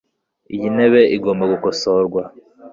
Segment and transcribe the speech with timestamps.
[0.55, 2.21] Iyi ntebe igomba gukosorwa